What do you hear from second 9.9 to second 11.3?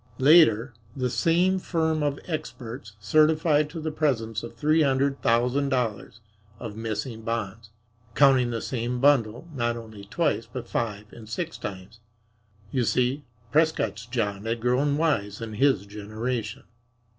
twice, but five and